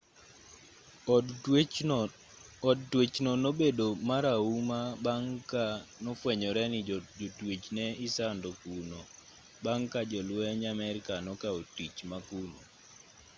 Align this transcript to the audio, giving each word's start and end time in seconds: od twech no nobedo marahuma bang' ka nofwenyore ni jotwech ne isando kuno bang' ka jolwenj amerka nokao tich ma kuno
od 2.73 2.85
twech 2.95 3.15
no 3.25 3.31
nobedo 3.45 3.87
marahuma 4.07 4.79
bang' 5.05 5.35
ka 5.51 5.65
nofwenyore 6.03 6.63
ni 6.71 6.79
jotwech 7.21 7.65
ne 7.77 7.85
isando 8.07 8.49
kuno 8.61 8.99
bang' 9.63 9.87
ka 9.93 10.01
jolwenj 10.11 10.61
amerka 10.73 11.13
nokao 11.27 11.59
tich 11.75 11.97
ma 12.09 12.17
kuno 12.27 12.59